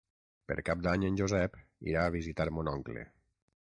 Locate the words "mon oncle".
2.59-3.11